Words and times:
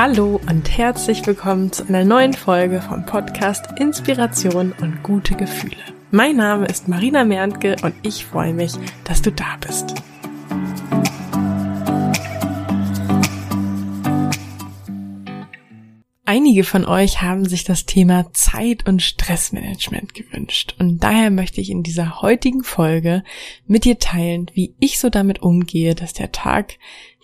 Hallo 0.00 0.40
und 0.48 0.78
herzlich 0.78 1.26
willkommen 1.26 1.72
zu 1.72 1.82
einer 1.88 2.04
neuen 2.04 2.32
Folge 2.32 2.80
vom 2.80 3.04
Podcast 3.04 3.66
Inspiration 3.80 4.72
und 4.80 5.02
gute 5.02 5.34
Gefühle. 5.34 5.74
Mein 6.12 6.36
Name 6.36 6.66
ist 6.66 6.86
Marina 6.86 7.24
Merntke 7.24 7.74
und 7.82 7.96
ich 8.02 8.24
freue 8.24 8.54
mich, 8.54 8.74
dass 9.02 9.22
du 9.22 9.32
da 9.32 9.56
bist. 9.60 9.94
Einige 16.24 16.62
von 16.62 16.84
euch 16.84 17.20
haben 17.20 17.48
sich 17.48 17.64
das 17.64 17.84
Thema 17.84 18.32
Zeit- 18.32 18.86
und 18.86 19.02
Stressmanagement 19.02 20.14
gewünscht 20.14 20.76
und 20.78 21.02
daher 21.02 21.32
möchte 21.32 21.60
ich 21.60 21.70
in 21.70 21.82
dieser 21.82 22.22
heutigen 22.22 22.62
Folge 22.62 23.24
mit 23.66 23.84
dir 23.84 23.98
teilen, 23.98 24.48
wie 24.54 24.76
ich 24.78 25.00
so 25.00 25.10
damit 25.10 25.42
umgehe, 25.42 25.96
dass 25.96 26.12
der 26.12 26.30
Tag 26.30 26.74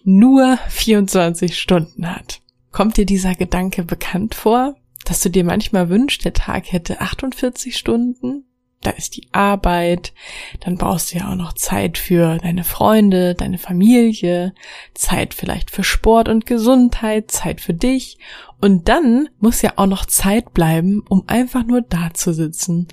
nur 0.02 0.58
24 0.70 1.56
Stunden 1.56 2.12
hat. 2.12 2.40
Kommt 2.74 2.96
dir 2.96 3.06
dieser 3.06 3.36
Gedanke 3.36 3.84
bekannt 3.84 4.34
vor, 4.34 4.74
dass 5.04 5.20
du 5.20 5.30
dir 5.30 5.44
manchmal 5.44 5.90
wünschst, 5.90 6.24
der 6.24 6.32
Tag 6.32 6.72
hätte 6.72 7.00
48 7.00 7.76
Stunden? 7.76 8.46
Da 8.80 8.90
ist 8.90 9.14
die 9.14 9.28
Arbeit, 9.30 10.12
dann 10.58 10.76
brauchst 10.76 11.12
du 11.14 11.18
ja 11.18 11.30
auch 11.30 11.36
noch 11.36 11.52
Zeit 11.52 11.98
für 11.98 12.36
deine 12.38 12.64
Freunde, 12.64 13.36
deine 13.36 13.58
Familie, 13.58 14.54
Zeit 14.92 15.34
vielleicht 15.34 15.70
für 15.70 15.84
Sport 15.84 16.28
und 16.28 16.46
Gesundheit, 16.46 17.30
Zeit 17.30 17.60
für 17.60 17.74
dich 17.74 18.18
und 18.60 18.88
dann 18.88 19.28
muss 19.38 19.62
ja 19.62 19.74
auch 19.76 19.86
noch 19.86 20.04
Zeit 20.04 20.52
bleiben, 20.52 21.04
um 21.08 21.22
einfach 21.28 21.64
nur 21.64 21.80
da 21.80 22.12
zu 22.12 22.34
sitzen 22.34 22.88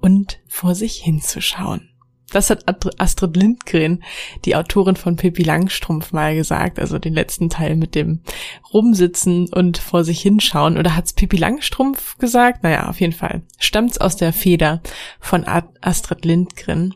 und 0.00 0.38
vor 0.46 0.76
sich 0.76 0.98
hinzuschauen. 0.98 1.90
Das 2.30 2.50
hat 2.50 2.64
Astrid 3.00 3.36
Lindgren, 3.36 4.02
die 4.44 4.56
Autorin 4.56 4.96
von 4.96 5.16
Pippi 5.16 5.42
Langstrumpf, 5.42 6.12
mal 6.12 6.34
gesagt, 6.34 6.78
also 6.78 6.98
den 6.98 7.14
letzten 7.14 7.48
Teil 7.50 7.76
mit 7.76 7.94
dem 7.94 8.20
Rumsitzen 8.72 9.52
und 9.52 9.78
vor 9.78 10.04
sich 10.04 10.20
hinschauen. 10.20 10.76
Oder 10.78 10.96
hat's 10.96 11.12
Pippi 11.12 11.36
Langstrumpf 11.36 12.18
gesagt? 12.18 12.62
Naja, 12.62 12.88
auf 12.88 13.00
jeden 13.00 13.12
Fall. 13.12 13.42
Stammt's 13.58 13.98
aus 13.98 14.16
der 14.16 14.32
Feder 14.32 14.82
von 15.20 15.44
Astrid 15.80 16.24
Lindgren. 16.24 16.94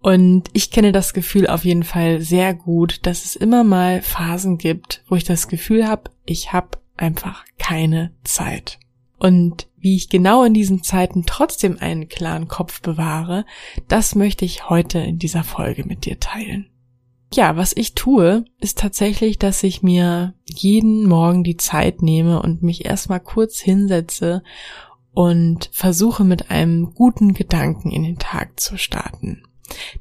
Und 0.00 0.48
ich 0.54 0.70
kenne 0.70 0.92
das 0.92 1.12
Gefühl 1.12 1.46
auf 1.46 1.66
jeden 1.66 1.82
Fall 1.82 2.22
sehr 2.22 2.54
gut, 2.54 3.00
dass 3.06 3.26
es 3.26 3.36
immer 3.36 3.64
mal 3.64 4.00
Phasen 4.00 4.56
gibt, 4.56 5.02
wo 5.08 5.16
ich 5.16 5.24
das 5.24 5.48
Gefühl 5.48 5.86
habe, 5.86 6.10
ich 6.24 6.54
habe 6.54 6.78
einfach 6.96 7.44
keine 7.58 8.12
Zeit. 8.24 8.78
Und 9.20 9.68
wie 9.76 9.96
ich 9.96 10.08
genau 10.08 10.44
in 10.44 10.54
diesen 10.54 10.82
Zeiten 10.82 11.24
trotzdem 11.26 11.76
einen 11.78 12.08
klaren 12.08 12.48
Kopf 12.48 12.80
bewahre, 12.80 13.44
das 13.86 14.14
möchte 14.14 14.46
ich 14.46 14.70
heute 14.70 14.98
in 14.98 15.18
dieser 15.18 15.44
Folge 15.44 15.84
mit 15.84 16.06
dir 16.06 16.18
teilen. 16.18 16.70
Ja, 17.32 17.56
was 17.56 17.76
ich 17.76 17.94
tue, 17.94 18.46
ist 18.58 18.78
tatsächlich, 18.78 19.38
dass 19.38 19.62
ich 19.62 19.82
mir 19.82 20.34
jeden 20.46 21.06
Morgen 21.06 21.44
die 21.44 21.58
Zeit 21.58 22.00
nehme 22.00 22.40
und 22.40 22.62
mich 22.62 22.86
erstmal 22.86 23.20
kurz 23.20 23.60
hinsetze 23.60 24.42
und 25.12 25.68
versuche 25.70 26.24
mit 26.24 26.50
einem 26.50 26.94
guten 26.94 27.34
Gedanken 27.34 27.90
in 27.90 28.02
den 28.02 28.18
Tag 28.18 28.58
zu 28.58 28.78
starten. 28.78 29.42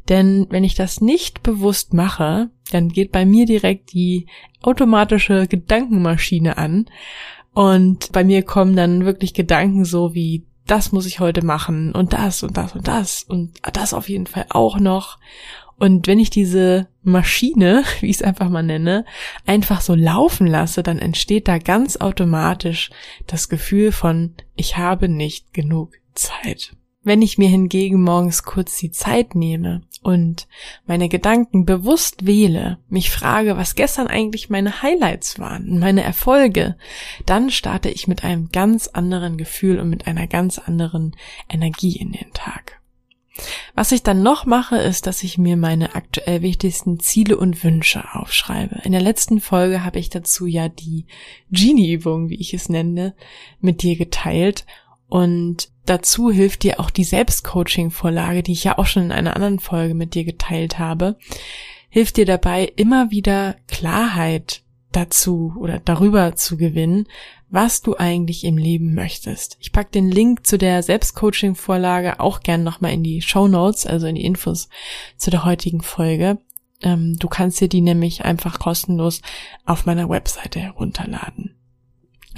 Denn 0.08 0.48
wenn 0.50 0.64
ich 0.64 0.76
das 0.76 1.02
nicht 1.02 1.44
bewusst 1.44 1.94
mache, 1.94 2.50
dann 2.72 2.88
geht 2.88 3.12
bei 3.12 3.26
mir 3.26 3.46
direkt 3.46 3.92
die 3.94 4.28
automatische 4.62 5.46
Gedankenmaschine 5.46 6.58
an 6.58 6.86
und 7.54 8.12
bei 8.12 8.24
mir 8.24 8.44
kommen 8.44 8.76
dann 8.76 9.06
wirklich 9.06 9.34
Gedanken 9.34 9.86
so 9.86 10.14
wie, 10.14 10.46
das 10.66 10.92
muss 10.92 11.06
ich 11.06 11.20
heute 11.20 11.44
machen 11.44 11.94
und 11.94 12.14
das 12.14 12.44
und 12.44 12.58
das 12.58 12.76
und 12.76 12.88
das 12.88 13.24
und 13.24 13.60
das 13.74 13.94
auf 13.94 14.08
jeden 14.08 14.28
Fall 14.28 14.46
auch 14.50 14.80
noch. 14.80 15.18
Und 15.78 16.08
wenn 16.08 16.20
ich 16.20 16.30
diese 16.30 16.88
Maschine, 17.02 17.84
wie 18.02 18.08
ich 18.08 18.18
es 18.18 18.22
einfach 18.22 18.50
mal 18.50 18.64
nenne, 18.64 19.06
einfach 19.46 19.82
so 19.82 19.96
laufen 19.96 20.46
lasse, 20.46 20.84
dann 20.84 21.00
entsteht 21.00 21.48
da 21.48 21.58
ganz 21.58 21.98
automatisch 21.98 22.92
das 23.26 23.50
Gefühl 23.50 23.92
von, 23.92 24.36
ich 24.56 24.78
habe 24.78 25.10
nicht 25.10 25.54
genug 25.54 25.94
Zeit. 26.14 26.76
Wenn 27.02 27.22
ich 27.22 27.38
mir 27.38 27.48
hingegen 27.48 28.04
morgens 28.04 28.44
kurz 28.44 28.78
die 28.78 28.92
Zeit 28.92 29.34
nehme 29.34 29.82
und 30.02 30.48
meine 30.86 31.10
Gedanken 31.10 31.66
bewusst 31.66 32.26
wähle, 32.26 32.78
mich 32.88 33.10
frage, 33.12 33.58
was 33.58 33.76
gestern 33.76 34.08
eigentlich 34.08 34.50
meine 34.50 34.82
Highlights 34.82 35.40
waren, 35.40 35.80
meine 35.80 36.04
Erfolge, 36.04 36.78
dann 37.26 37.50
starte 37.50 37.90
ich 37.90 38.08
mit 38.08 38.24
einem 38.24 38.50
ganz 38.52 38.88
anderen 38.88 39.38
Gefühl 39.38 39.80
und 39.80 39.90
mit 39.90 40.08
einer 40.08 40.28
ganz 40.28 40.58
anderen 40.58 41.16
Energie 41.50 41.98
in 41.98 42.12
den 42.12 42.32
Tag. 42.34 42.80
Was 43.76 43.92
ich 43.92 44.04
dann 44.04 44.22
noch 44.22 44.46
mache, 44.46 44.78
ist, 44.78 45.08
dass 45.08 45.24
ich 45.24 45.38
mir 45.38 45.56
meine 45.56 45.96
aktuell 45.96 46.42
wichtigsten 46.42 47.00
Ziele 47.00 47.38
und 47.38 47.64
Wünsche 47.64 48.04
aufschreibe. 48.14 48.82
In 48.84 48.92
der 48.92 49.02
letzten 49.02 49.40
Folge 49.40 49.84
habe 49.84 50.00
ich 50.00 50.10
dazu 50.10 50.46
ja 50.46 50.68
die 50.70 51.06
Genie-Übung, 51.52 52.30
wie 52.30 52.40
ich 52.40 52.54
es 52.54 52.70
nenne, 52.70 53.16
mit 53.62 53.82
dir 53.82 53.96
geteilt 53.96 54.66
und 55.08 55.70
dazu 55.90 56.30
hilft 56.30 56.64
dir 56.64 56.80
auch 56.80 56.90
die 56.90 57.04
Selbstcoaching-Vorlage, 57.04 58.44
die 58.44 58.54
ich 58.54 58.64
ja 58.64 58.78
auch 58.78 58.86
schon 58.86 59.04
in 59.04 59.12
einer 59.12 59.36
anderen 59.36 59.60
Folge 59.60 59.94
mit 59.94 60.14
dir 60.14 60.24
geteilt 60.24 60.80
habe, 60.80 61.18
hilft 61.90 62.18
dir 62.18 62.26
dabei, 62.26 62.72
immer 62.76 63.12
wieder 63.12 63.56
Klarheit 63.68 64.62
dazu 64.92 65.54
oder 65.60 65.80
darüber 65.80 66.36
zu 66.36 66.58
gewinnen, 66.58 67.08
was 67.50 67.82
du 67.82 67.98
eigentlich 67.98 68.44
im 68.44 68.58
Leben 68.58 68.94
möchtest. 68.94 69.58
Ich 69.60 69.72
pack 69.72 69.92
den 69.92 70.10
Link 70.10 70.46
zu 70.46 70.58
der 70.58 70.84
Selbstcoaching-Vorlage 70.84 72.20
auch 72.20 72.42
gern 72.42 72.64
nochmal 72.64 72.94
in 72.94 73.04
die 73.04 73.22
Show 73.22 73.48
Notes, 73.48 73.86
also 73.86 74.08
in 74.08 74.16
die 74.16 74.26
Infos 74.26 74.70
zu 75.18 75.32
der 75.32 75.46
heutigen 75.46 75.82
Folge. 75.82 76.38
Ähm, 76.82 77.18
du 77.20 77.28
kannst 77.28 77.60
dir 77.60 77.70
die 77.70 77.82
nämlich 77.82 78.26
einfach 78.26 78.60
kostenlos 78.60 79.22
auf 79.66 79.86
meiner 79.86 80.10
Webseite 80.10 80.60
herunterladen. 80.60 81.59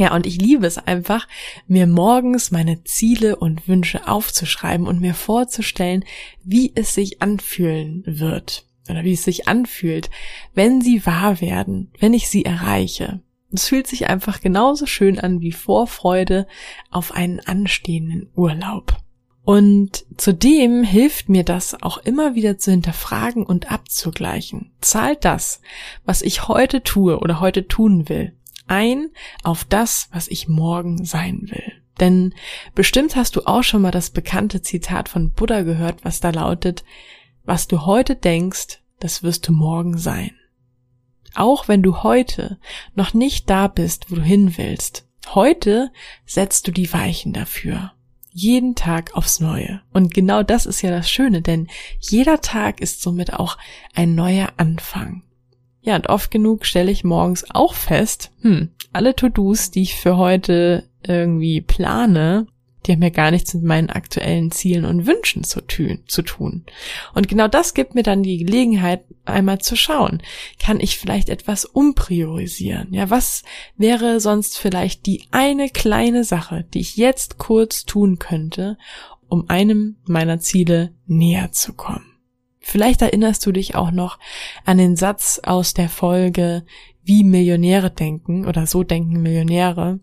Ja, 0.02 0.16
und 0.16 0.26
ich 0.26 0.42
liebe 0.42 0.66
es 0.66 0.80
einfach, 0.80 1.28
mir 1.68 1.86
morgens 1.86 2.50
meine 2.50 2.84
Ziele 2.84 3.36
und 3.36 3.68
Wünsche 3.68 4.08
aufzuschreiben 4.08 4.88
und 4.88 5.00
mir 5.00 5.14
vorzustellen, 5.14 6.06
wie 6.44 6.72
es 6.74 6.96
sich 6.96 7.22
anfühlen 7.22 8.02
wird 8.08 8.66
oder 8.90 9.04
wie 9.04 9.14
es 9.14 9.24
sich 9.24 9.48
anfühlt, 9.48 10.10
wenn 10.56 10.82
sie 10.82 11.06
wahr 11.06 11.40
werden, 11.40 11.92
wenn 12.00 12.16
ich 12.16 12.30
sie 12.30 12.44
erreiche. 12.44 13.22
Es 13.54 13.68
fühlt 13.68 13.86
sich 13.86 14.10
einfach 14.10 14.42
genauso 14.42 14.88
schön 14.88 15.20
an 15.20 15.40
wie 15.40 15.52
Vorfreude 15.52 16.48
auf 16.90 17.12
einen 17.12 17.40
anstehenden 17.40 18.28
Urlaub. 18.36 18.98
Und 19.44 20.06
zudem 20.18 20.82
hilft 20.82 21.30
mir 21.30 21.44
das 21.44 21.80
auch 21.84 22.00
immer 22.00 22.34
wieder 22.34 22.58
zu 22.58 22.72
hinterfragen 22.72 23.46
und 23.46 23.72
abzugleichen. 23.72 24.72
Zahlt 24.82 25.26
das, 25.26 25.62
was 26.06 26.24
ich 26.24 26.48
heute 26.48 26.82
tue 26.82 27.20
oder 27.20 27.40
heute 27.40 27.68
tun 27.68 28.10
will, 28.10 28.34
ein 28.72 29.10
auf 29.44 29.66
das, 29.66 30.08
was 30.12 30.30
ich 30.30 30.48
morgen 30.48 31.04
sein 31.04 31.42
will. 31.52 31.74
Denn 32.00 32.34
bestimmt 32.74 33.16
hast 33.16 33.36
du 33.36 33.42
auch 33.46 33.64
schon 33.64 33.82
mal 33.82 33.92
das 33.92 34.10
bekannte 34.10 34.62
Zitat 34.62 35.10
von 35.10 35.32
Buddha 35.34 35.62
gehört, 35.62 36.04
was 36.06 36.22
da 36.22 36.30
lautet, 36.30 36.84
was 37.44 37.68
du 37.68 37.86
heute 37.86 38.16
denkst, 38.16 38.80
das 39.00 39.24
wirst 39.24 39.48
du 39.48 39.52
morgen 39.52 39.98
sein. 39.98 40.32
Auch 41.36 41.68
wenn 41.68 41.84
du 41.84 42.02
heute 42.02 42.60
noch 42.96 43.14
nicht 43.14 43.50
da 43.50 43.68
bist, 43.68 44.10
wo 44.10 44.16
du 44.16 44.22
hin 44.22 44.58
willst, 44.58 45.06
heute 45.34 45.92
setzt 46.26 46.66
du 46.68 46.72
die 46.72 46.92
Weichen 46.94 47.34
dafür. 47.34 47.92
Jeden 48.32 48.76
Tag 48.76 49.16
aufs 49.16 49.42
Neue. 49.42 49.82
Und 49.92 50.14
genau 50.14 50.44
das 50.44 50.66
ist 50.66 50.82
ja 50.82 50.92
das 50.92 51.10
Schöne, 51.10 51.42
denn 51.42 51.68
jeder 52.00 52.40
Tag 52.40 52.80
ist 52.80 53.02
somit 53.02 53.34
auch 53.34 53.58
ein 53.94 54.16
neuer 54.16 54.54
Anfang. 54.56 55.24
Ja, 55.82 55.96
und 55.96 56.10
oft 56.10 56.32
genug 56.32 56.66
stelle 56.66 56.92
ich 56.92 57.04
morgens 57.04 57.46
auch 57.50 57.74
fest, 57.74 58.32
hm, 58.42 58.70
alle 58.94 59.16
To-Dos, 59.16 59.72
die 59.72 59.82
ich 59.82 59.96
für 59.96 60.18
heute 60.18 60.90
irgendwie 61.04 61.62
plane, 61.62 62.48
die 62.86 62.94
haben 62.94 63.02
ja 63.02 63.10
gar 63.10 63.32
nichts 63.32 63.54
mit 63.54 63.64
meinen 63.64 63.90
aktuellen 63.90 64.52
Zielen 64.52 64.86
und 64.86 65.06
Wünschen 65.06 65.44
zu, 65.44 65.62
zu 65.62 66.22
tun. 66.24 66.66
Und 67.14 67.28
genau 67.28 67.48
das 67.48 67.74
gibt 67.74 67.94
mir 67.94 68.04
dann 68.04 68.24
die 68.24 68.38
Gelegenheit, 68.38 69.04
einmal 69.24 69.60
zu 69.60 69.76
schauen, 69.76 70.22
kann 70.60 70.80
ich 70.80 70.98
vielleicht 70.98 71.30
etwas 71.30 71.66
umpriorisieren? 71.66 72.92
Ja, 72.92 73.10
was 73.12 73.44
wäre 73.78 74.20
sonst 74.20 74.58
vielleicht 74.58 75.06
die 75.06 75.26
eine 75.30 75.70
kleine 75.70 76.24
Sache, 76.24 76.66
die 76.74 76.80
ich 76.80 76.98
jetzt 76.98 77.38
kurz 77.38 77.86
tun 77.86 78.18
könnte, 78.18 78.78
um 79.28 79.48
einem 79.50 79.98
meiner 80.06 80.40
Ziele 80.40 80.94
näher 81.06 81.52
zu 81.52 81.74
kommen? 81.74 82.11
Vielleicht 82.62 83.02
erinnerst 83.02 83.46
du 83.46 83.52
dich 83.52 83.76
auch 83.76 83.92
noch 83.92 84.20
an 84.66 84.78
den 84.78 84.96
Satz 84.96 85.42
aus 85.44 85.74
der 85.74 85.90
Folge 85.90 86.64
Wie 87.04 87.24
Millionäre 87.24 87.90
denken 87.90 88.46
oder 88.46 88.68
so 88.68 88.84
denken 88.84 89.22
Millionäre. 89.22 90.00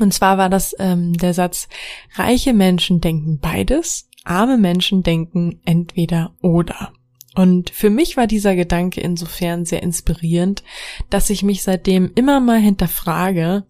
Und 0.00 0.12
zwar 0.12 0.38
war 0.38 0.48
das 0.48 0.74
ähm, 0.78 1.12
der 1.12 1.34
Satz, 1.34 1.68
reiche 2.14 2.54
Menschen 2.54 3.00
denken 3.00 3.38
beides, 3.38 4.08
arme 4.24 4.56
Menschen 4.56 5.02
denken 5.02 5.60
entweder 5.64 6.34
oder. 6.42 6.92
Und 7.34 7.68
für 7.68 7.90
mich 7.90 8.16
war 8.16 8.26
dieser 8.26 8.56
Gedanke 8.56 9.02
insofern 9.02 9.66
sehr 9.66 9.82
inspirierend, 9.82 10.64
dass 11.10 11.28
ich 11.28 11.42
mich 11.42 11.62
seitdem 11.62 12.10
immer 12.14 12.40
mal 12.40 12.58
hinterfrage, 12.58 13.66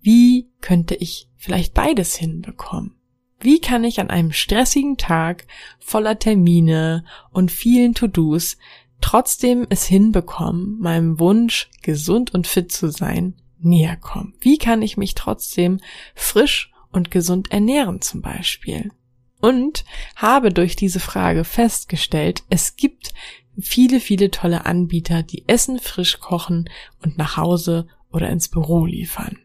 wie 0.00 0.50
könnte 0.60 0.94
ich 0.94 1.28
vielleicht 1.36 1.74
beides 1.74 2.16
hinbekommen? 2.16 2.96
Wie 3.42 3.60
kann 3.60 3.82
ich 3.82 3.98
an 3.98 4.08
einem 4.08 4.32
stressigen 4.32 4.96
Tag 4.96 5.46
voller 5.80 6.18
Termine 6.18 7.04
und 7.30 7.50
vielen 7.50 7.92
To-Dos 7.94 8.56
trotzdem 9.00 9.66
es 9.68 9.84
hinbekommen, 9.84 10.78
meinem 10.78 11.18
Wunsch, 11.18 11.68
gesund 11.82 12.32
und 12.32 12.46
fit 12.46 12.70
zu 12.70 12.90
sein, 12.90 13.34
näher 13.58 13.96
kommen? 13.96 14.34
Wie 14.40 14.58
kann 14.58 14.80
ich 14.80 14.96
mich 14.96 15.14
trotzdem 15.14 15.80
frisch 16.14 16.72
und 16.92 17.10
gesund 17.10 17.50
ernähren 17.50 18.00
zum 18.00 18.22
Beispiel? 18.22 18.92
Und 19.40 19.84
habe 20.14 20.52
durch 20.52 20.76
diese 20.76 21.00
Frage 21.00 21.42
festgestellt, 21.42 22.44
es 22.48 22.76
gibt 22.76 23.12
viele, 23.58 23.98
viele 23.98 24.30
tolle 24.30 24.66
Anbieter, 24.66 25.24
die 25.24 25.48
Essen 25.48 25.80
frisch 25.80 26.20
kochen 26.20 26.70
und 27.02 27.18
nach 27.18 27.36
Hause 27.36 27.88
oder 28.12 28.30
ins 28.30 28.48
Büro 28.48 28.86
liefern. 28.86 29.38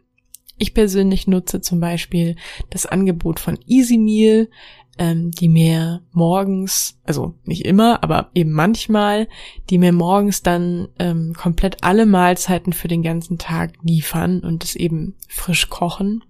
Ich 0.57 0.73
persönlich 0.73 1.27
nutze 1.27 1.61
zum 1.61 1.79
Beispiel 1.79 2.35
das 2.69 2.85
Angebot 2.85 3.39
von 3.39 3.57
Easy 3.67 3.97
Meal, 3.97 4.49
ähm, 4.97 5.31
die 5.31 5.49
mir 5.49 6.01
morgens, 6.11 6.99
also 7.05 7.35
nicht 7.45 7.65
immer, 7.65 8.03
aber 8.03 8.29
eben 8.33 8.51
manchmal, 8.51 9.27
die 9.69 9.77
mir 9.77 9.91
morgens 9.91 10.41
dann 10.41 10.87
ähm, 10.97 11.33
komplett 11.37 11.83
alle 11.83 12.05
Mahlzeiten 12.05 12.73
für 12.73 12.87
den 12.87 13.03
ganzen 13.03 13.37
Tag 13.37 13.73
liefern 13.83 14.39
und 14.39 14.63
es 14.63 14.75
eben 14.75 15.15
frisch 15.27 15.69
kochen. 15.69 16.23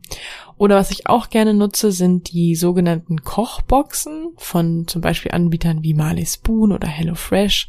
Oder 0.57 0.75
was 0.75 0.91
ich 0.91 1.07
auch 1.07 1.29
gerne 1.29 1.53
nutze, 1.53 1.91
sind 1.91 2.31
die 2.33 2.55
sogenannten 2.55 3.21
Kochboxen 3.23 4.33
von 4.35 4.87
zum 4.87 5.01
Beispiel 5.01 5.31
Anbietern 5.31 5.83
wie 5.83 5.93
Marley 5.93 6.25
Spoon 6.25 6.71
oder 6.71 6.87
HelloFresh. 6.87 7.67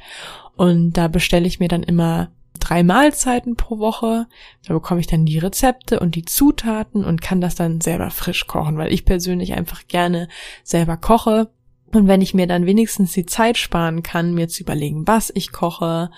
Und 0.56 0.94
da 0.94 1.06
bestelle 1.06 1.46
ich 1.46 1.60
mir 1.60 1.69
dann 1.69 1.84
immer 1.84 2.31
drei 2.58 2.82
Mahlzeiten 2.82 3.56
pro 3.56 3.78
Woche. 3.78 4.26
Da 4.66 4.75
bekomme 4.75 5.00
ich 5.00 5.06
dann 5.06 5.26
die 5.26 5.38
Rezepte 5.38 6.00
und 6.00 6.14
die 6.14 6.25
Zutaten 6.25 7.05
und 7.05 7.22
kann 7.22 7.40
das 7.40 7.55
dann 7.55 7.81
selber 7.81 8.10
frisch 8.10 8.46
kochen, 8.46 8.76
weil 8.76 8.93
ich 8.93 9.05
persönlich 9.05 9.55
einfach 9.55 9.87
gerne 9.87 10.28
selber 10.62 10.96
koche. 10.96 11.50
Und 11.93 12.06
wenn 12.06 12.20
ich 12.20 12.34
mir 12.34 12.46
dann 12.46 12.66
wenigstens 12.66 13.12
die 13.12 13.26
Zeit 13.26 13.56
sparen 13.56 14.02
kann, 14.02 14.34
mir 14.34 14.49
zu 14.49 14.62
überlegen, 14.62 15.06
was 15.06 15.32
ich 15.34 15.52
koche, 15.52 16.10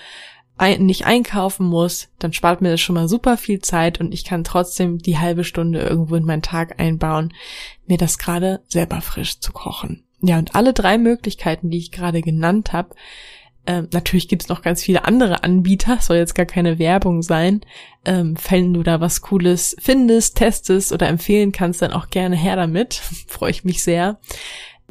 nicht 0.79 1.07
einkaufen 1.07 1.67
muss, 1.67 2.09
dann 2.19 2.35
spart 2.35 2.61
mir 2.61 2.71
das 2.71 2.81
schon 2.81 2.95
mal 2.95 3.09
super 3.09 3.39
viel 3.39 3.61
Zeit 3.61 3.99
und 3.99 4.13
ich 4.13 4.25
kann 4.25 4.45
trotzdem 4.45 4.99
die 4.99 5.19
halbe 5.19 5.45
Stunde 5.45 5.81
irgendwo 5.81 6.17
in 6.17 6.25
meinen 6.25 6.43
Tag 6.43 6.79
einbauen, 6.79 7.33
mir 7.87 7.97
das 7.97 8.19
gerade 8.19 8.63
selber 8.69 9.01
frisch 9.01 9.41
zu 9.41 9.53
kochen. 9.53 10.05
Ja, 10.21 10.39
und 10.39 10.55
alle 10.55 10.75
drei 10.75 10.99
Möglichkeiten, 10.99 11.71
die 11.71 11.79
ich 11.79 11.93
gerade 11.93 12.21
genannt 12.21 12.75
habe, 12.75 12.95
ähm, 13.67 13.89
natürlich 13.93 14.29
gibt 14.29 14.43
es 14.43 14.49
noch 14.49 14.63
ganz 14.63 14.83
viele 14.83 15.05
andere 15.05 15.45
Anbieter, 15.45 15.99
soll 16.01 16.17
jetzt 16.17 16.35
gar 16.35 16.47
keine 16.47 16.79
Werbung 16.79 17.23
sein. 17.23 17.61
Ähm, 18.05 18.37
wenn 18.49 18.73
du 18.73 18.83
da 18.83 19.01
was 19.01 19.21
Cooles 19.21 19.77
findest, 19.79 20.37
testest 20.37 20.93
oder 20.93 21.09
empfehlen 21.09 21.53
kannst, 21.53 21.83
dann 21.83 21.93
auch 21.93 22.09
gerne 22.09 22.37
her 22.37 22.57
damit. 22.57 22.95
Freue 23.27 23.51
ich 23.51 23.65
mich 23.65 23.83
sehr. 23.83 24.19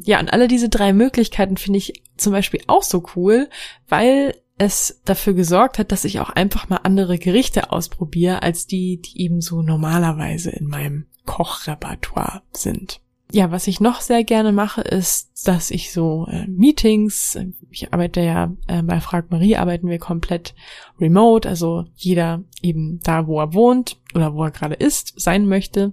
Ja, 0.02 0.20
und 0.20 0.32
alle 0.32 0.48
diese 0.48 0.68
drei 0.68 0.92
Möglichkeiten 0.92 1.56
finde 1.56 1.78
ich 1.78 2.02
zum 2.16 2.32
Beispiel 2.32 2.62
auch 2.68 2.82
so 2.82 3.04
cool, 3.16 3.48
weil 3.88 4.34
es 4.56 5.00
dafür 5.04 5.34
gesorgt 5.34 5.78
hat, 5.78 5.90
dass 5.90 6.04
ich 6.04 6.20
auch 6.20 6.30
einfach 6.30 6.68
mal 6.68 6.80
andere 6.82 7.18
Gerichte 7.18 7.72
ausprobiere, 7.72 8.42
als 8.42 8.66
die, 8.66 9.00
die 9.00 9.22
eben 9.22 9.40
so 9.40 9.62
normalerweise 9.62 10.50
in 10.50 10.66
meinem 10.66 11.06
Kochrepertoire 11.24 12.42
sind 12.52 13.00
ja, 13.32 13.50
was 13.50 13.66
ich 13.66 13.80
noch 13.80 14.00
sehr 14.00 14.24
gerne 14.24 14.52
mache, 14.52 14.80
ist, 14.80 15.46
dass 15.46 15.70
ich 15.70 15.92
so 15.92 16.26
äh, 16.30 16.46
Meetings, 16.46 17.38
ich 17.70 17.92
arbeite 17.92 18.20
ja 18.20 18.52
äh, 18.66 18.82
bei 18.82 19.00
Frag 19.00 19.30
Marie, 19.30 19.56
arbeiten 19.56 19.88
wir 19.88 19.98
komplett 19.98 20.54
remote, 21.00 21.48
also 21.48 21.84
jeder 21.94 22.42
eben 22.62 23.00
da, 23.02 23.26
wo 23.26 23.40
er 23.40 23.54
wohnt 23.54 23.98
oder 24.14 24.34
wo 24.34 24.44
er 24.44 24.50
gerade 24.50 24.74
ist, 24.74 25.14
sein 25.20 25.46
möchte. 25.46 25.92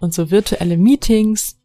Und 0.00 0.12
so 0.12 0.30
virtuelle 0.30 0.76
Meetings 0.76 1.58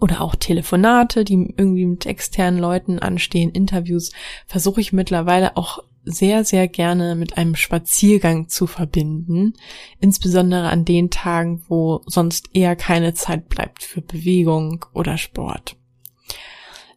oder 0.00 0.20
auch 0.20 0.34
Telefonate, 0.34 1.24
die 1.24 1.54
irgendwie 1.56 1.86
mit 1.86 2.06
externen 2.06 2.60
Leuten 2.60 2.98
anstehen, 2.98 3.50
Interviews, 3.50 4.12
versuche 4.46 4.80
ich 4.80 4.92
mittlerweile 4.92 5.56
auch 5.56 5.82
sehr, 6.06 6.44
sehr 6.44 6.68
gerne 6.68 7.16
mit 7.16 7.36
einem 7.36 7.56
Spaziergang 7.56 8.48
zu 8.48 8.66
verbinden, 8.66 9.54
insbesondere 10.00 10.68
an 10.68 10.84
den 10.84 11.10
Tagen, 11.10 11.62
wo 11.68 12.00
sonst 12.06 12.50
eher 12.54 12.76
keine 12.76 13.12
Zeit 13.12 13.48
bleibt 13.48 13.82
für 13.82 14.00
Bewegung 14.00 14.86
oder 14.94 15.18
Sport. 15.18 15.76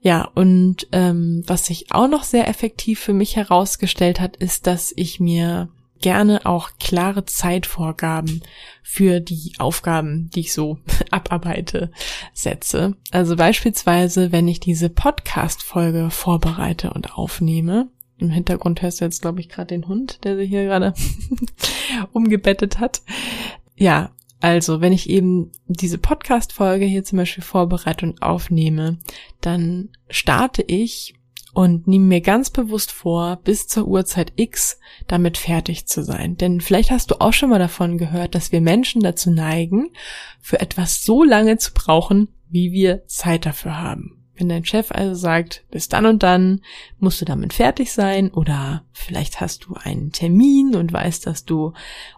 Ja, 0.01 0.29
und 0.35 0.87
ähm, 0.93 1.43
was 1.45 1.65
sich 1.65 1.91
auch 1.91 2.07
noch 2.07 2.23
sehr 2.23 2.47
effektiv 2.47 2.99
für 2.99 3.13
mich 3.13 3.35
herausgestellt 3.35 4.21
hat, 4.21 4.37
ist, 4.37 4.65
dass 4.65 4.93
ich 4.95 5.19
mir 5.19 5.69
gerne 6.01 6.45
auch 6.45 6.71
klare 6.79 7.25
Zeitvorgaben 7.25 8.41
für 8.81 9.19
die 9.19 9.53
Aufgaben, 9.57 10.29
die 10.33 10.41
ich 10.41 10.53
so 10.53 10.79
abarbeite, 11.11 11.91
setze. 12.33 12.95
Also 13.11 13.35
beispielsweise, 13.35 14.31
wenn 14.31 14.47
ich 14.47 14.59
diese 14.61 14.89
Podcast-Folge 14.89 16.09
vorbereite 16.09 16.93
und 16.93 17.15
aufnehme, 17.15 17.89
im 18.19 18.29
Hintergrund 18.29 18.81
hörst 18.81 19.01
du 19.01 19.05
jetzt, 19.05 19.21
glaube 19.21 19.39
ich, 19.39 19.49
gerade 19.49 19.67
den 19.67 19.87
Hund, 19.87 20.23
der 20.23 20.35
sich 20.35 20.49
hier 20.49 20.65
gerade 20.65 20.93
umgebettet 22.11 22.79
hat. 22.79 23.01
Ja, 23.75 24.11
also 24.41 24.81
wenn 24.81 24.93
ich 24.93 25.09
eben 25.09 25.51
diese 25.67 25.97
Podcast-Folge 25.97 26.85
hier 26.85 27.03
zum 27.03 27.17
Beispiel 27.17 27.43
vorbereite 27.43 28.05
und 28.05 28.21
aufnehme, 28.21 28.99
dann 29.41 29.89
starte 30.09 30.61
ich 30.61 31.15
und 31.53 31.87
nehme 31.87 32.05
mir 32.05 32.21
ganz 32.21 32.49
bewusst 32.49 32.91
vor, 32.91 33.39
bis 33.43 33.67
zur 33.67 33.87
Uhrzeit 33.87 34.33
X 34.35 34.79
damit 35.07 35.37
fertig 35.37 35.87
zu 35.87 36.03
sein. 36.03 36.37
Denn 36.37 36.61
vielleicht 36.61 36.91
hast 36.91 37.11
du 37.11 37.19
auch 37.19 37.33
schon 37.33 37.49
mal 37.49 37.59
davon 37.59 37.97
gehört, 37.97 38.35
dass 38.35 38.51
wir 38.51 38.61
Menschen 38.61 39.01
dazu 39.01 39.31
neigen, 39.31 39.89
für 40.39 40.61
etwas 40.61 41.03
so 41.03 41.23
lange 41.23 41.57
zu 41.57 41.73
brauchen, 41.73 42.29
wie 42.49 42.71
wir 42.71 43.05
Zeit 43.07 43.45
dafür 43.45 43.81
haben. 43.81 44.18
Wenn 44.39 44.47
dein 44.47 44.63
Chef 44.63 44.91
also 44.91 45.15
sagt, 45.15 45.65
bis 45.69 45.89
dann 45.89 46.05
und 46.05 46.23
dann 46.23 46.61
musst 46.97 47.19
du 47.19 47.25
damit 47.25 47.51
fertig 47.51 47.91
sein 47.91 48.31
oder 48.31 48.83
vielleicht 48.93 49.41
hast 49.41 49.65
du 49.65 49.73
einen 49.73 50.13
Termin 50.13 50.75
und 50.75 50.93
weißt, 50.93 51.27
dass 51.27 51.43
du 51.43 51.73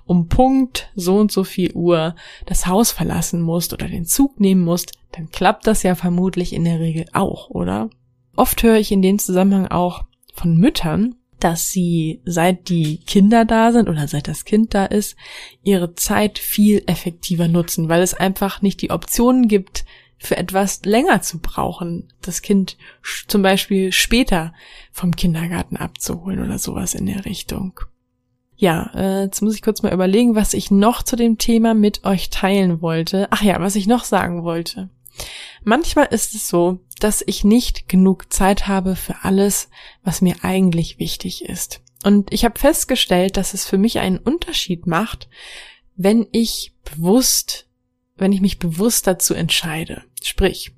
um 0.05 0.27
Punkt 0.27 0.91
so 0.95 1.17
und 1.17 1.31
so 1.31 1.43
viel 1.43 1.73
Uhr 1.73 2.15
das 2.45 2.67
Haus 2.67 2.91
verlassen 2.91 3.41
musst 3.41 3.73
oder 3.73 3.87
den 3.87 4.05
Zug 4.05 4.39
nehmen 4.39 4.63
musst, 4.63 4.91
dann 5.13 5.31
klappt 5.31 5.65
das 5.65 5.81
ja 5.81 5.95
vermutlich 5.95 6.53
in 6.53 6.63
der 6.63 6.79
Regel 6.79 7.05
auch, 7.11 7.49
oder? 7.49 7.89
Oft 8.35 8.61
höre 8.61 8.77
ich 8.77 8.91
in 8.91 9.01
dem 9.01 9.17
Zusammenhang 9.17 9.67
auch 9.67 10.03
von 10.35 10.55
Müttern, 10.55 11.15
dass 11.39 11.71
sie, 11.71 12.21
seit 12.23 12.69
die 12.69 12.97
Kinder 12.97 13.45
da 13.45 13.71
sind 13.71 13.89
oder 13.89 14.07
seit 14.07 14.27
das 14.27 14.45
Kind 14.45 14.75
da 14.75 14.85
ist, 14.85 15.15
ihre 15.63 15.95
Zeit 15.95 16.37
viel 16.37 16.83
effektiver 16.85 17.47
nutzen, 17.47 17.89
weil 17.89 18.03
es 18.03 18.13
einfach 18.13 18.61
nicht 18.61 18.79
die 18.83 18.91
Optionen 18.91 19.47
gibt, 19.47 19.85
für 20.21 20.37
etwas 20.37 20.81
länger 20.85 21.23
zu 21.23 21.39
brauchen, 21.39 22.13
das 22.21 22.43
Kind 22.43 22.77
zum 23.27 23.41
Beispiel 23.41 23.91
später 23.91 24.53
vom 24.91 25.15
Kindergarten 25.15 25.77
abzuholen 25.77 26.43
oder 26.43 26.59
sowas 26.59 26.93
in 26.93 27.07
der 27.07 27.25
Richtung. 27.25 27.79
Ja, 28.55 28.91
äh, 28.93 29.23
jetzt 29.23 29.41
muss 29.41 29.55
ich 29.55 29.63
kurz 29.63 29.81
mal 29.81 29.91
überlegen, 29.91 30.35
was 30.35 30.53
ich 30.53 30.69
noch 30.69 31.01
zu 31.01 31.15
dem 31.15 31.39
Thema 31.39 31.73
mit 31.73 32.03
euch 32.05 32.29
teilen 32.29 32.83
wollte. 32.83 33.27
Ach 33.31 33.41
ja, 33.41 33.59
was 33.59 33.75
ich 33.75 33.87
noch 33.87 34.03
sagen 34.03 34.43
wollte. 34.43 34.89
Manchmal 35.63 36.05
ist 36.11 36.35
es 36.35 36.47
so, 36.47 36.79
dass 36.99 37.23
ich 37.25 37.43
nicht 37.43 37.89
genug 37.89 38.31
Zeit 38.31 38.67
habe 38.67 38.95
für 38.95 39.23
alles, 39.23 39.69
was 40.03 40.21
mir 40.21 40.35
eigentlich 40.43 40.99
wichtig 40.99 41.45
ist. 41.45 41.81
Und 42.03 42.31
ich 42.31 42.45
habe 42.45 42.59
festgestellt, 42.59 43.37
dass 43.37 43.55
es 43.55 43.65
für 43.65 43.79
mich 43.79 43.97
einen 43.97 44.19
Unterschied 44.19 44.85
macht, 44.85 45.29
wenn 45.95 46.27
ich 46.31 46.73
bewusst 46.83 47.67
wenn 48.21 48.31
ich 48.31 48.41
mich 48.41 48.59
bewusst 48.59 49.07
dazu 49.07 49.33
entscheide. 49.33 50.03
Sprich, 50.23 50.71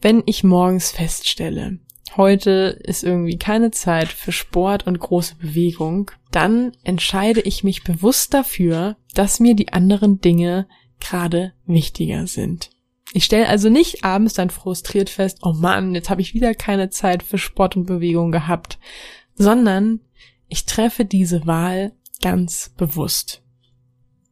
wenn 0.00 0.22
ich 0.26 0.44
morgens 0.44 0.90
feststelle, 0.90 1.78
heute 2.16 2.78
ist 2.82 3.04
irgendwie 3.04 3.38
keine 3.38 3.70
Zeit 3.70 4.08
für 4.08 4.32
Sport 4.32 4.86
und 4.86 4.98
große 4.98 5.36
Bewegung, 5.36 6.10
dann 6.30 6.72
entscheide 6.82 7.40
ich 7.40 7.64
mich 7.64 7.84
bewusst 7.84 8.34
dafür, 8.34 8.96
dass 9.14 9.40
mir 9.40 9.54
die 9.54 9.72
anderen 9.72 10.20
Dinge 10.20 10.66
gerade 11.00 11.52
wichtiger 11.66 12.26
sind. 12.26 12.70
Ich 13.12 13.24
stelle 13.24 13.48
also 13.48 13.68
nicht 13.68 14.04
abends 14.04 14.34
dann 14.34 14.50
frustriert 14.50 15.10
fest, 15.10 15.38
oh 15.42 15.52
Mann, 15.52 15.94
jetzt 15.94 16.10
habe 16.10 16.20
ich 16.20 16.34
wieder 16.34 16.54
keine 16.54 16.90
Zeit 16.90 17.22
für 17.22 17.38
Sport 17.38 17.76
und 17.76 17.86
Bewegung 17.86 18.32
gehabt, 18.32 18.78
sondern 19.34 20.00
ich 20.48 20.66
treffe 20.66 21.04
diese 21.04 21.46
Wahl 21.46 21.92
ganz 22.20 22.72
bewusst 22.76 23.42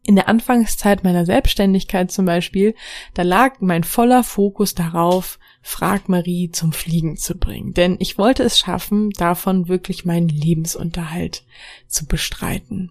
in 0.06 0.16
der 0.16 0.28
Anfangszeit 0.28 1.02
meiner 1.02 1.24
Selbstständigkeit 1.26 2.12
zum 2.12 2.26
Beispiel, 2.26 2.74
da 3.14 3.22
lag 3.22 3.60
mein 3.60 3.84
voller 3.84 4.22
Fokus 4.22 4.74
darauf, 4.74 5.38
Frag 5.62 6.10
Marie 6.10 6.50
zum 6.50 6.72
Fliegen 6.72 7.16
zu 7.16 7.38
bringen. 7.38 7.72
Denn 7.72 7.96
ich 7.98 8.18
wollte 8.18 8.42
es 8.42 8.58
schaffen, 8.58 9.10
davon 9.10 9.66
wirklich 9.66 10.04
meinen 10.04 10.28
Lebensunterhalt 10.28 11.44
zu 11.88 12.06
bestreiten. 12.06 12.90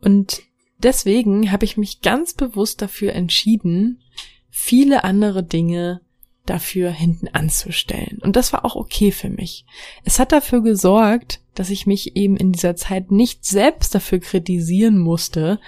Und 0.00 0.42
deswegen 0.78 1.52
habe 1.52 1.64
ich 1.64 1.76
mich 1.76 2.00
ganz 2.02 2.34
bewusst 2.34 2.82
dafür 2.82 3.12
entschieden, 3.12 4.02
viele 4.50 5.04
andere 5.04 5.44
Dinge 5.44 6.00
dafür 6.46 6.90
hinten 6.90 7.28
anzustellen. 7.28 8.18
Und 8.20 8.36
das 8.36 8.52
war 8.52 8.64
auch 8.64 8.76
okay 8.76 9.12
für 9.12 9.30
mich. 9.30 9.64
Es 10.04 10.18
hat 10.18 10.32
dafür 10.32 10.62
gesorgt, 10.62 11.40
dass 11.54 11.70
ich 11.70 11.86
mich 11.86 12.16
eben 12.16 12.36
in 12.36 12.52
dieser 12.52 12.76
Zeit 12.76 13.10
nicht 13.10 13.44
selbst 13.44 13.94
dafür 13.94 14.18
kritisieren 14.18 14.98
musste, 14.98 15.60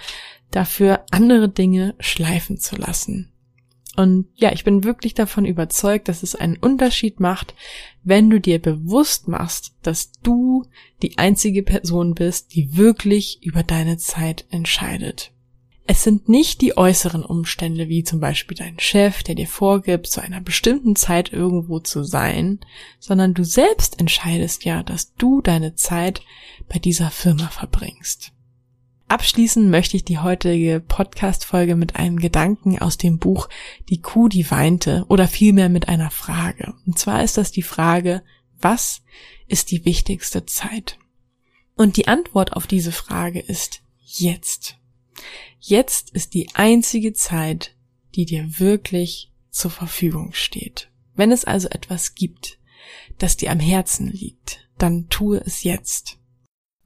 dafür 0.51 1.05
andere 1.11 1.49
Dinge 1.49 1.95
schleifen 1.99 2.57
zu 2.57 2.75
lassen. 2.75 3.31
Und 3.97 4.27
ja, 4.35 4.51
ich 4.51 4.63
bin 4.63 4.83
wirklich 4.83 5.15
davon 5.15 5.43
überzeugt, 5.45 6.07
dass 6.07 6.21
es 6.21 6.35
einen 6.35 6.57
Unterschied 6.57 7.19
macht, 7.19 7.55
wenn 8.03 8.29
du 8.29 8.39
dir 8.39 8.61
bewusst 8.61 9.27
machst, 9.27 9.73
dass 9.81 10.11
du 10.21 10.65
die 11.01 11.17
einzige 11.17 11.63
Person 11.63 12.13
bist, 12.13 12.53
die 12.53 12.77
wirklich 12.77 13.43
über 13.43 13.63
deine 13.63 13.97
Zeit 13.97 14.45
entscheidet. 14.51 15.31
Es 15.87 16.03
sind 16.03 16.29
nicht 16.29 16.61
die 16.61 16.77
äußeren 16.77 17.23
Umstände, 17.23 17.87
wie 17.87 18.03
zum 18.03 18.19
Beispiel 18.19 18.55
dein 18.55 18.77
Chef, 18.77 19.23
der 19.23 19.33
dir 19.33 19.47
vorgibt, 19.47 20.05
zu 20.07 20.21
einer 20.21 20.41
bestimmten 20.41 20.95
Zeit 20.95 21.33
irgendwo 21.33 21.79
zu 21.79 22.03
sein, 22.03 22.59
sondern 22.99 23.33
du 23.33 23.43
selbst 23.43 23.99
entscheidest 23.99 24.63
ja, 24.63 24.83
dass 24.83 25.15
du 25.15 25.41
deine 25.41 25.73
Zeit 25.73 26.21
bei 26.67 26.77
dieser 26.77 27.09
Firma 27.09 27.47
verbringst. 27.47 28.33
Abschließen 29.09 29.69
möchte 29.69 29.95
ich 29.95 30.03
die 30.03 30.19
heutige 30.19 30.81
Podcast-Folge 30.85 31.77
mit 31.77 31.95
einem 31.95 32.17
Gedanken 32.19 32.77
aus 32.77 32.97
dem 32.97 33.19
Buch 33.19 33.47
Die 33.87 34.01
Kuh, 34.01 34.27
die 34.27 34.51
weinte 34.51 35.05
oder 35.07 35.29
vielmehr 35.29 35.69
mit 35.69 35.87
einer 35.87 36.11
Frage. 36.11 36.73
Und 36.85 36.99
zwar 36.99 37.23
ist 37.23 37.37
das 37.37 37.53
die 37.53 37.61
Frage, 37.61 38.21
was 38.59 39.01
ist 39.47 39.71
die 39.71 39.85
wichtigste 39.85 40.45
Zeit? 40.45 40.99
Und 41.75 41.95
die 41.95 42.09
Antwort 42.09 42.53
auf 42.53 42.67
diese 42.67 42.91
Frage 42.91 43.39
ist 43.39 43.81
jetzt. 44.03 44.77
Jetzt 45.59 46.09
ist 46.09 46.33
die 46.33 46.49
einzige 46.53 47.13
Zeit, 47.13 47.75
die 48.15 48.25
dir 48.25 48.59
wirklich 48.59 49.31
zur 49.49 49.71
Verfügung 49.71 50.33
steht. 50.33 50.91
Wenn 51.15 51.31
es 51.31 51.45
also 51.45 51.69
etwas 51.69 52.13
gibt, 52.13 52.59
das 53.19 53.37
dir 53.37 53.51
am 53.51 53.59
Herzen 53.59 54.07
liegt, 54.07 54.67
dann 54.77 55.07
tue 55.07 55.37
es 55.37 55.63
jetzt. 55.63 56.19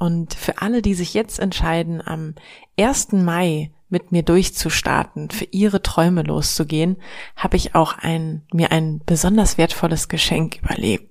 Und 0.00 0.32
für 0.32 0.62
alle, 0.62 0.80
die 0.80 0.94
sich 0.94 1.12
jetzt 1.12 1.38
entscheiden, 1.38 2.00
am 2.02 2.34
1. 2.78 3.12
Mai 3.12 3.70
mit 3.90 4.12
mir 4.12 4.22
durchzustarten, 4.22 5.28
für 5.28 5.44
ihre 5.50 5.82
Träume 5.82 6.22
loszugehen, 6.22 6.96
habe 7.36 7.58
ich 7.58 7.74
auch 7.74 7.98
ein, 7.98 8.42
mir 8.50 8.72
ein 8.72 9.02
besonders 9.04 9.58
wertvolles 9.58 10.08
Geschenk 10.08 10.56
überlegt. 10.62 11.09